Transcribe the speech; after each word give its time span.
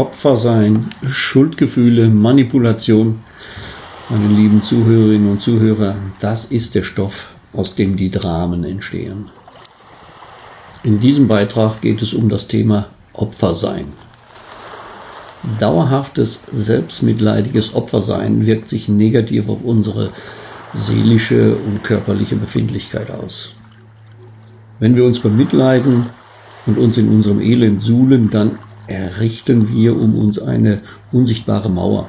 Opfer 0.00 0.36
sein, 0.36 0.86
Schuldgefühle, 1.06 2.08
Manipulation. 2.08 3.18
Meine 4.08 4.28
lieben 4.28 4.62
Zuhörerinnen 4.62 5.30
und 5.30 5.42
Zuhörer, 5.42 5.94
das 6.20 6.46
ist 6.46 6.74
der 6.74 6.84
Stoff, 6.84 7.34
aus 7.52 7.74
dem 7.74 7.98
die 7.98 8.10
Dramen 8.10 8.64
entstehen. 8.64 9.28
In 10.82 11.00
diesem 11.00 11.28
Beitrag 11.28 11.82
geht 11.82 12.00
es 12.00 12.14
um 12.14 12.30
das 12.30 12.48
Thema 12.48 12.86
Opfersein. 13.12 13.88
Dauerhaftes 15.58 16.40
selbstmitleidiges 16.50 17.74
Opfersein 17.74 18.46
wirkt 18.46 18.70
sich 18.70 18.88
negativ 18.88 19.50
auf 19.50 19.62
unsere 19.62 20.12
seelische 20.72 21.56
und 21.56 21.84
körperliche 21.84 22.36
Befindlichkeit 22.36 23.10
aus. 23.10 23.50
Wenn 24.78 24.96
wir 24.96 25.04
uns 25.04 25.18
bemitleiden 25.18 26.06
und 26.64 26.78
uns 26.78 26.96
in 26.96 27.10
unserem 27.10 27.42
Elend 27.42 27.82
suhlen, 27.82 28.30
dann 28.30 28.60
errichten 28.90 29.68
wir 29.72 29.96
um 29.96 30.16
uns 30.16 30.38
eine 30.38 30.82
unsichtbare 31.12 31.70
Mauer. 31.70 32.08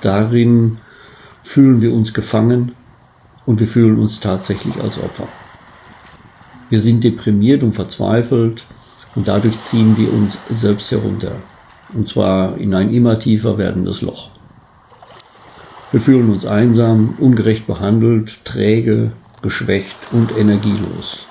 Darin 0.00 0.78
fühlen 1.42 1.80
wir 1.80 1.92
uns 1.92 2.12
gefangen 2.12 2.72
und 3.46 3.60
wir 3.60 3.68
fühlen 3.68 3.98
uns 3.98 4.20
tatsächlich 4.20 4.76
als 4.80 4.98
Opfer. 4.98 5.28
Wir 6.68 6.80
sind 6.80 7.04
deprimiert 7.04 7.62
und 7.62 7.74
verzweifelt 7.74 8.66
und 9.14 9.28
dadurch 9.28 9.60
ziehen 9.62 9.96
wir 9.96 10.12
uns 10.12 10.38
selbst 10.50 10.90
herunter. 10.90 11.36
Und 11.94 12.08
zwar 12.08 12.58
in 12.58 12.74
ein 12.74 12.92
immer 12.92 13.18
tiefer 13.18 13.56
werdendes 13.56 14.02
Loch. 14.02 14.30
Wir 15.92 16.00
fühlen 16.00 16.30
uns 16.30 16.44
einsam, 16.44 17.14
ungerecht 17.18 17.66
behandelt, 17.66 18.44
träge, 18.44 19.12
geschwächt 19.40 19.96
und 20.10 20.36
energielos. 20.36 21.26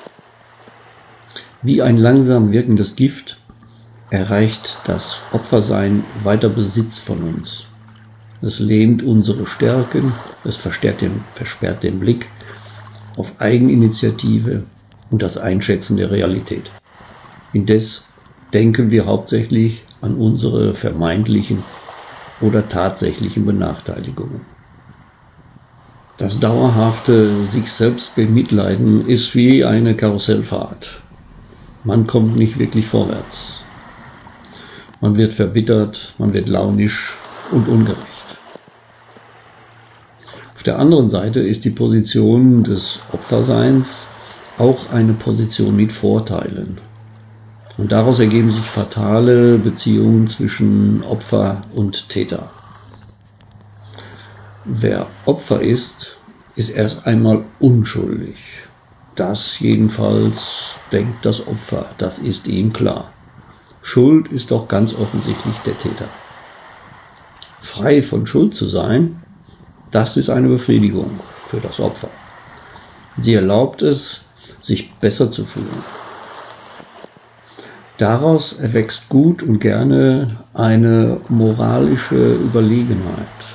Wie 1.61 1.81
ein 1.81 1.97
langsam 1.97 2.51
wirkendes 2.53 2.95
Gift 2.95 3.37
erreicht 4.15 4.77
das 4.85 5.17
Opfersein 5.33 6.03
weiter 6.23 6.47
Besitz 6.47 6.99
von 6.99 7.21
uns. 7.21 7.65
Es 8.41 8.59
lähmt 8.59 9.03
unsere 9.03 9.45
Stärken, 9.45 10.13
es 10.45 10.57
den, 11.01 11.25
versperrt 11.31 11.83
den 11.83 11.99
Blick 11.99 12.25
auf 13.17 13.33
Eigeninitiative 13.39 14.63
und 15.11 15.21
das 15.21 15.37
Einschätzen 15.37 15.97
der 15.97 16.11
Realität. 16.11 16.71
Indes 17.51 18.05
denken 18.53 18.89
wir 18.89 19.05
hauptsächlich 19.05 19.81
an 20.01 20.15
unsere 20.15 20.75
vermeintlichen 20.75 21.63
oder 22.41 22.69
tatsächlichen 22.69 23.45
Benachteiligungen. 23.45 24.41
Das 26.17 26.39
dauerhafte 26.39 27.43
sich 27.43 27.69
selbst 27.69 28.15
bemitleiden 28.15 29.05
ist 29.07 29.35
wie 29.35 29.65
eine 29.65 29.93
Karussellfahrt. 29.95 31.01
Man 31.83 32.07
kommt 32.07 32.37
nicht 32.37 32.57
wirklich 32.57 32.85
vorwärts. 32.85 33.64
Man 35.01 35.17
wird 35.17 35.33
verbittert, 35.33 36.13
man 36.17 36.33
wird 36.33 36.47
launisch 36.47 37.13
und 37.51 37.67
ungerecht. 37.67 38.37
Auf 40.55 40.63
der 40.63 40.79
anderen 40.79 41.09
Seite 41.09 41.41
ist 41.41 41.65
die 41.65 41.69
Position 41.69 42.63
des 42.63 42.99
Opferseins 43.11 44.07
auch 44.57 44.89
eine 44.91 45.13
Position 45.13 45.75
mit 45.75 45.91
Vorteilen. 45.91 46.79
Und 47.77 47.91
daraus 47.91 48.19
ergeben 48.19 48.51
sich 48.51 48.65
fatale 48.65 49.57
Beziehungen 49.57 50.27
zwischen 50.27 51.03
Opfer 51.03 51.61
und 51.73 52.07
Täter. 52.09 52.49
Wer 54.63 55.07
Opfer 55.25 55.61
ist, 55.61 56.17
ist 56.55 56.69
erst 56.69 57.05
einmal 57.05 57.43
unschuldig. 57.59 58.37
Das 59.15 59.59
jedenfalls 59.59 60.75
denkt 60.91 61.25
das 61.25 61.45
Opfer, 61.47 61.91
das 61.97 62.17
ist 62.19 62.47
ihm 62.47 62.71
klar. 62.73 63.14
Schuld 63.87 64.29
ist 64.29 64.49
doch 64.49 64.67
ganz 64.67 64.95
offensichtlich 64.95 65.61
der 65.61 65.77
Täter. 65.77 66.09
Frei 67.61 68.01
von 68.01 68.25
Schuld 68.25 68.55
zu 68.55 68.67
sein, 68.67 69.21
das 69.91 70.17
ist 70.17 70.31
eine 70.31 70.47
Befriedigung 70.47 71.21
für 71.43 71.61
das 71.61 71.79
Opfer. 71.79 72.09
Sie 73.15 73.35
erlaubt 73.35 73.83
es, 73.83 74.25
sich 74.59 74.99
besser 74.99 75.31
zu 75.31 75.45
fühlen. 75.45 75.83
Daraus 77.97 78.53
erwächst 78.53 79.07
gut 79.07 79.43
und 79.43 79.59
gerne 79.59 80.43
eine 80.55 81.21
moralische 81.29 82.33
Überlegenheit. 82.33 83.45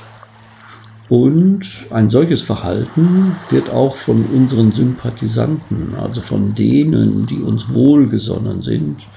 Und 1.09 1.67
ein 1.91 2.09
solches 2.09 2.43
Verhalten 2.43 3.41
wird 3.49 3.69
auch 3.69 3.97
von 3.97 4.27
unseren 4.27 4.71
Sympathisanten, 4.71 5.97
also 5.97 6.21
von 6.23 6.55
denen, 6.55 7.27
die 7.27 7.43
uns 7.43 7.69
wohlgesonnen 7.75 8.63
sind, 8.63 9.09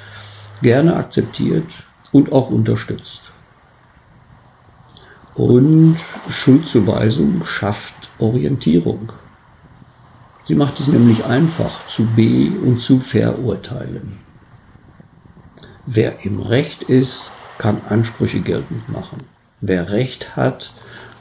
gerne 0.63 0.95
akzeptiert 0.95 1.71
und 2.11 2.31
auch 2.31 2.49
unterstützt. 2.49 3.33
Und 5.35 5.97
Schuldzuweisung 6.27 7.45
schafft 7.45 8.13
Orientierung. 8.17 9.13
Sie 10.43 10.55
macht 10.55 10.79
es 10.79 10.87
nämlich 10.87 11.25
einfach 11.25 11.85
zu 11.85 12.15
be- 12.15 12.59
und 12.59 12.81
zu 12.81 12.99
verurteilen. 12.99 14.19
Wer 15.85 16.25
im 16.25 16.39
Recht 16.39 16.83
ist, 16.83 17.31
kann 17.57 17.81
Ansprüche 17.81 18.41
geltend 18.41 18.89
machen. 18.89 19.25
Wer 19.59 19.91
Recht 19.91 20.35
hat, 20.35 20.73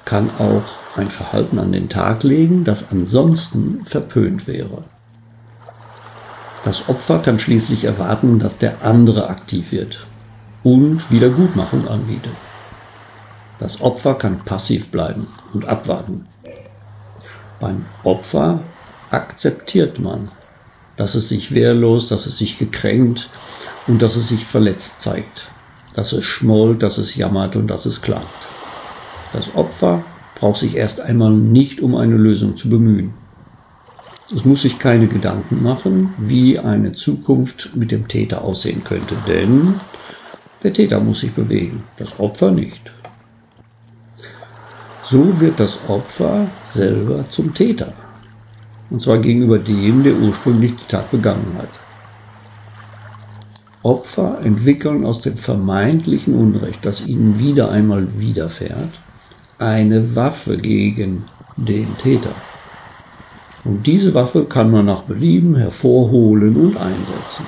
kann 0.04 0.30
auch 0.30 0.84
ein 0.94 1.10
Verhalten 1.10 1.59
an 1.59 1.72
den 1.72 1.88
Tag 1.88 2.22
legen, 2.22 2.64
das 2.64 2.91
ansonsten 2.91 3.84
verpönt 3.84 4.47
wäre. 4.47 4.84
Das 6.64 6.88
Opfer 6.88 7.18
kann 7.20 7.38
schließlich 7.38 7.84
erwarten, 7.84 8.38
dass 8.38 8.58
der 8.58 8.84
andere 8.84 9.28
aktiv 9.28 9.72
wird 9.72 10.06
und 10.62 11.10
Wiedergutmachung 11.10 11.88
anbietet. 11.88 12.36
Das 13.58 13.80
Opfer 13.80 14.14
kann 14.14 14.44
passiv 14.44 14.90
bleiben 14.90 15.26
und 15.52 15.68
abwarten. 15.68 16.26
Beim 17.58 17.86
Opfer 18.02 18.64
akzeptiert 19.10 20.00
man, 20.00 20.30
dass 20.96 21.14
es 21.14 21.28
sich 21.28 21.54
wehrlos, 21.54 22.08
dass 22.08 22.26
es 22.26 22.38
sich 22.38 22.58
gekränkt 22.58 23.30
und 23.86 24.02
dass 24.02 24.16
es 24.16 24.28
sich 24.28 24.46
verletzt 24.46 25.00
zeigt, 25.00 25.48
dass 25.94 26.12
es 26.12 26.24
schmollt, 26.24 26.82
dass 26.82 26.98
es 26.98 27.14
jammert 27.14 27.56
und 27.56 27.68
dass 27.68 27.86
es 27.86 28.02
klagt. 28.02 28.48
Das 29.32 29.54
Opfer 29.54 30.04
braucht 30.34 30.60
sich 30.60 30.74
erst 30.74 31.00
einmal 31.00 31.32
nicht 31.32 31.80
um 31.80 31.94
eine 31.94 32.16
Lösung 32.16 32.56
zu 32.56 32.68
bemühen. 32.68 33.22
Es 34.34 34.47
muss 34.47 34.62
sich 34.62 34.78
keine 34.78 35.09
Gedanken 35.09 35.62
machen, 35.62 36.15
wie 36.16 36.59
eine 36.59 36.94
Zukunft 36.94 37.76
mit 37.76 37.91
dem 37.91 38.09
Täter 38.09 38.43
aussehen 38.43 38.82
könnte, 38.82 39.15
denn 39.15 39.75
der 40.62 40.72
Täter 40.72 41.00
muss 41.00 41.20
sich 41.20 41.34
bewegen, 41.34 41.82
das 41.97 42.19
Opfer 42.19 42.50
nicht. 42.50 42.91
So 45.03 45.38
wird 45.41 45.60
das 45.60 45.84
Opfer 45.87 46.48
selber 46.65 47.28
zum 47.28 47.53
Täter, 47.53 47.92
und 48.88 49.03
zwar 49.03 49.19
gegenüber 49.19 49.59
dem, 49.59 50.03
der 50.03 50.16
ursprünglich 50.16 50.76
die 50.76 50.88
Tat 50.88 51.10
begangen 51.10 51.59
hat. 51.59 51.81
Opfer 53.82 54.41
entwickeln 54.42 55.04
aus 55.04 55.21
dem 55.21 55.37
vermeintlichen 55.37 56.34
Unrecht, 56.34 56.87
das 56.87 57.04
ihnen 57.04 57.38
wieder 57.38 57.71
einmal 57.71 58.19
widerfährt, 58.19 59.03
eine 59.59 60.16
Waffe 60.16 60.56
gegen 60.56 61.26
den 61.56 61.98
Täter. 61.98 62.51
Und 63.64 63.86
diese 63.86 64.14
Waffe 64.14 64.44
kann 64.44 64.70
man 64.70 64.86
nach 64.86 65.02
Belieben 65.02 65.54
hervorholen 65.54 66.56
und 66.56 66.76
einsetzen. 66.76 67.46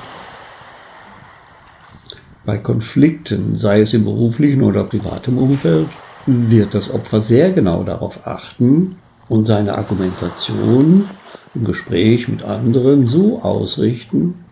Bei 2.44 2.58
Konflikten, 2.58 3.56
sei 3.56 3.80
es 3.80 3.94
im 3.94 4.04
beruflichen 4.04 4.62
oder 4.62 4.84
privaten 4.84 5.38
Umfeld, 5.38 5.90
wird 6.26 6.74
das 6.74 6.90
Opfer 6.90 7.20
sehr 7.20 7.52
genau 7.52 7.84
darauf 7.84 8.26
achten 8.26 8.96
und 9.28 9.44
seine 9.46 9.76
Argumentation 9.76 11.08
im 11.54 11.64
Gespräch 11.64 12.28
mit 12.28 12.42
anderen 12.42 13.06
so 13.06 13.40
ausrichten, 13.40 14.44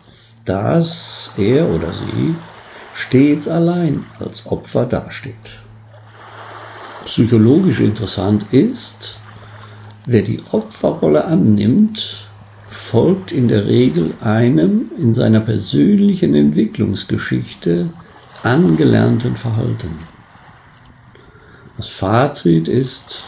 dass 0.45 1.33
er 1.37 1.71
oder 1.71 1.93
sie 1.93 2.43
stets 2.93 3.47
allein 3.49 4.07
als 4.19 4.47
Opfer 4.47 4.87
dasteht. 4.87 5.63
Psychologisch 7.05 7.81
interessant 7.81 8.53
ist, 8.53 9.22
wer 10.05 10.23
die 10.23 10.41
Opferrolle 10.51 11.25
annimmt, 11.25 12.31
folgt 12.67 13.33
in 13.33 13.49
der 13.49 13.67
Regel 13.67 14.17
einem 14.21 14.91
in 14.97 15.15
seiner 15.15 15.41
persönlichen 15.41 16.35
Entwicklungsgeschichte 16.35 17.91
angelernten 18.43 19.37
Verhalten. 19.37 20.09
Das 21.77 21.89
Fazit 21.89 22.69
ist 22.69 23.25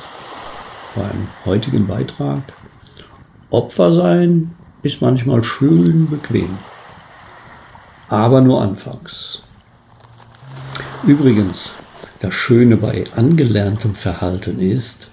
beim 0.94 1.28
heutigen 1.44 1.86
Beitrag, 1.86 2.52
Opfer 3.50 3.92
sein 3.92 4.56
ist 4.82 5.00
manchmal 5.00 5.44
schön 5.44 6.10
bequem 6.10 6.58
aber 8.08 8.40
nur 8.40 8.60
anfangs. 8.60 9.42
Übrigens, 11.06 11.70
das 12.20 12.34
Schöne 12.34 12.76
bei 12.76 13.04
angelerntem 13.12 13.94
Verhalten 13.94 14.60
ist, 14.60 15.10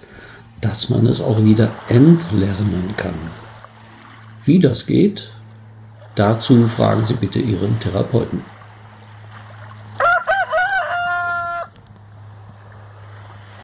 dass 0.61 0.89
man 0.89 1.07
es 1.07 1.21
auch 1.21 1.43
wieder 1.43 1.71
entlernen 1.87 2.95
kann. 2.95 3.31
Wie 4.43 4.59
das 4.59 4.85
geht, 4.85 5.33
dazu 6.15 6.67
fragen 6.67 7.07
Sie 7.07 7.15
bitte 7.15 7.39
Ihren 7.39 7.79
Therapeuten. 7.79 8.45